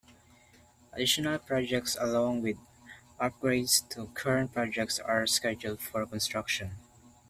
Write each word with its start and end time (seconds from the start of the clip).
Additional 0.93 1.37
projects 1.37 1.95
along 1.99 2.41
with 2.41 2.57
upgrades 3.19 3.87
to 3.89 4.07
current 4.15 4.51
projects 4.51 4.97
are 4.97 5.27
scheduled 5.27 5.79
for 5.79 6.07
construction. 6.07 6.71